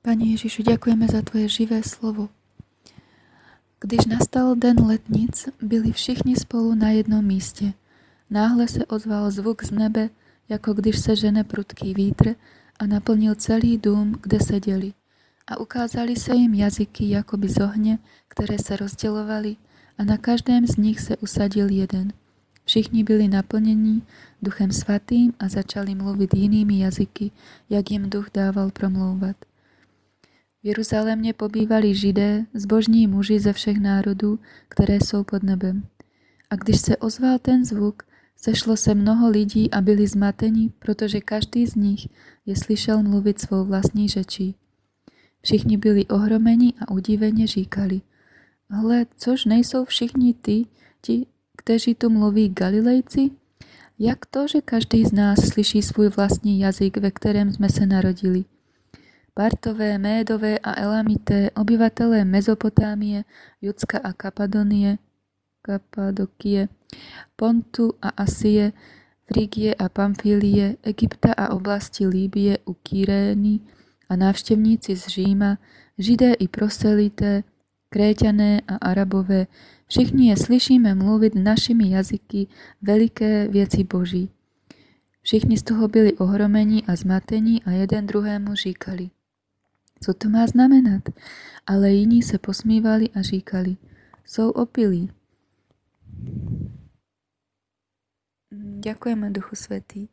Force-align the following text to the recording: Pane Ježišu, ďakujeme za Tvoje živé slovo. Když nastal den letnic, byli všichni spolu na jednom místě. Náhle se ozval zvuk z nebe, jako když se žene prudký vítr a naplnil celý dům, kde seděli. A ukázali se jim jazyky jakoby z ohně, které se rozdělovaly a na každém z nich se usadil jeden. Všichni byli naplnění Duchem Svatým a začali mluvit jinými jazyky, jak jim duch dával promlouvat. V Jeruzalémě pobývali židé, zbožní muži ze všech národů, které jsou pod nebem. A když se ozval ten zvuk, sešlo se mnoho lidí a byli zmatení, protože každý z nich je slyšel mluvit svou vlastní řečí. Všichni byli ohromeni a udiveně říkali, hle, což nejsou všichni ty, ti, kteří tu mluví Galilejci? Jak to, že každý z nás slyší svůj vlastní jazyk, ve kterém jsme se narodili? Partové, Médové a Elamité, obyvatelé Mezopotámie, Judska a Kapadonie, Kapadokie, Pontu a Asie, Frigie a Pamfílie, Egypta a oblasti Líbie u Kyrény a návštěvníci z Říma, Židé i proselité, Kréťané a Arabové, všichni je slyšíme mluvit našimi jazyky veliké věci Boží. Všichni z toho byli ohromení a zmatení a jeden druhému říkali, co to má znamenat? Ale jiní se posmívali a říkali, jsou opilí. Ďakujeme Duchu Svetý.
Pane 0.00 0.32
Ježišu, 0.32 0.64
ďakujeme 0.64 1.04
za 1.12 1.20
Tvoje 1.20 1.60
živé 1.60 1.84
slovo. 1.84 2.32
Když 3.84 4.08
nastal 4.08 4.56
den 4.56 4.80
letnic, 4.80 5.48
byli 5.60 5.92
všichni 5.92 6.36
spolu 6.36 6.74
na 6.74 6.88
jednom 6.88 7.20
místě. 7.24 7.72
Náhle 8.30 8.68
se 8.68 8.86
ozval 8.86 9.30
zvuk 9.30 9.60
z 9.64 9.70
nebe, 9.70 10.10
jako 10.48 10.72
když 10.72 10.98
se 11.00 11.16
žene 11.16 11.44
prudký 11.44 11.94
vítr 11.94 12.34
a 12.78 12.86
naplnil 12.86 13.34
celý 13.34 13.78
dům, 13.78 14.16
kde 14.22 14.40
seděli. 14.40 14.92
A 15.46 15.60
ukázali 15.60 16.16
se 16.16 16.34
jim 16.34 16.54
jazyky 16.54 17.10
jakoby 17.10 17.48
z 17.48 17.60
ohně, 17.60 17.98
které 18.28 18.58
se 18.58 18.76
rozdělovaly 18.76 19.56
a 19.98 20.04
na 20.04 20.16
každém 20.16 20.66
z 20.66 20.76
nich 20.76 21.00
se 21.00 21.16
usadil 21.16 21.68
jeden. 21.68 22.12
Všichni 22.64 23.04
byli 23.04 23.28
naplnění 23.28 24.02
Duchem 24.42 24.72
Svatým 24.72 25.32
a 25.38 25.48
začali 25.48 25.94
mluvit 25.94 26.34
jinými 26.34 26.78
jazyky, 26.78 27.30
jak 27.70 27.90
jim 27.90 28.10
duch 28.10 28.30
dával 28.34 28.70
promlouvat. 28.70 29.49
V 30.62 30.66
Jeruzalémě 30.66 31.32
pobývali 31.32 31.94
židé, 31.94 32.46
zbožní 32.54 33.06
muži 33.06 33.40
ze 33.40 33.52
všech 33.52 33.80
národů, 33.80 34.38
které 34.68 34.94
jsou 34.94 35.24
pod 35.24 35.42
nebem. 35.42 35.82
A 36.50 36.56
když 36.56 36.80
se 36.80 36.96
ozval 36.96 37.38
ten 37.38 37.64
zvuk, 37.64 38.02
sešlo 38.36 38.76
se 38.76 38.94
mnoho 38.94 39.30
lidí 39.30 39.70
a 39.70 39.80
byli 39.80 40.06
zmatení, 40.06 40.72
protože 40.78 41.20
každý 41.20 41.66
z 41.66 41.74
nich 41.74 42.08
je 42.46 42.56
slyšel 42.56 43.02
mluvit 43.02 43.40
svou 43.40 43.64
vlastní 43.64 44.08
řečí. 44.08 44.54
Všichni 45.42 45.76
byli 45.76 46.06
ohromeni 46.06 46.72
a 46.86 46.90
udiveně 46.90 47.46
říkali, 47.46 48.00
hle, 48.70 49.06
což 49.16 49.44
nejsou 49.44 49.84
všichni 49.84 50.34
ty, 50.34 50.66
ti, 51.02 51.26
kteří 51.56 51.94
tu 51.94 52.10
mluví 52.10 52.48
Galilejci? 52.48 53.30
Jak 53.98 54.26
to, 54.26 54.48
že 54.48 54.60
každý 54.60 55.04
z 55.04 55.12
nás 55.12 55.38
slyší 55.38 55.82
svůj 55.82 56.08
vlastní 56.08 56.60
jazyk, 56.60 56.96
ve 56.96 57.10
kterém 57.10 57.52
jsme 57.52 57.68
se 57.68 57.86
narodili? 57.86 58.44
Partové, 59.34 59.98
Médové 59.98 60.58
a 60.58 60.80
Elamité, 60.80 61.50
obyvatelé 61.50 62.24
Mezopotámie, 62.24 63.24
Judska 63.62 63.98
a 63.98 64.12
Kapadonie, 64.12 64.98
Kapadokie, 65.62 66.68
Pontu 67.36 67.92
a 68.02 68.08
Asie, 68.08 68.72
Frigie 69.22 69.74
a 69.74 69.88
Pamfílie, 69.88 70.76
Egypta 70.82 71.32
a 71.32 71.54
oblasti 71.54 72.06
Líbie 72.06 72.58
u 72.64 72.74
Kyrény 72.74 73.60
a 74.08 74.16
návštěvníci 74.16 74.96
z 74.96 75.06
Říma, 75.06 75.58
Židé 75.98 76.32
i 76.32 76.48
proselité, 76.48 77.42
Kréťané 77.88 78.60
a 78.68 78.76
Arabové, 78.76 79.46
všichni 79.86 80.28
je 80.28 80.36
slyšíme 80.36 80.94
mluvit 80.94 81.34
našimi 81.34 81.90
jazyky 81.90 82.46
veliké 82.82 83.48
věci 83.48 83.84
Boží. 83.84 84.30
Všichni 85.22 85.58
z 85.58 85.62
toho 85.62 85.88
byli 85.88 86.12
ohromení 86.12 86.86
a 86.86 86.96
zmatení 86.96 87.62
a 87.62 87.70
jeden 87.70 88.06
druhému 88.06 88.54
říkali, 88.54 89.10
co 90.04 90.14
to 90.14 90.28
má 90.28 90.46
znamenat? 90.46 91.02
Ale 91.66 91.90
jiní 91.90 92.22
se 92.22 92.38
posmívali 92.38 93.08
a 93.08 93.22
říkali, 93.22 93.76
jsou 94.24 94.50
opilí. 94.50 95.10
Ďakujeme 98.80 99.30
Duchu 99.30 99.56
Svetý. 99.56 100.08